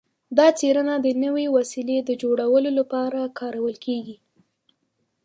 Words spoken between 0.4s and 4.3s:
څیړنه د نوې وسیلې د جوړولو لپاره کارول کیږي.